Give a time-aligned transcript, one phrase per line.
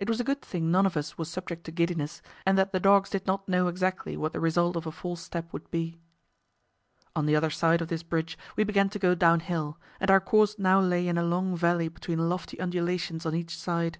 [0.00, 2.80] It was a good thing none of us was subject to giddiness, and that the
[2.80, 6.00] dogs did not know exactly what the result of a false step would be.
[7.14, 10.58] On the other side of this bridge we began to go downhill, and our course
[10.58, 13.98] now lay in a long valley between lofty undulations on each side.